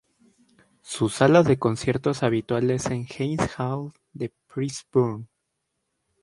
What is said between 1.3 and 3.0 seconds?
de conciertos habitual es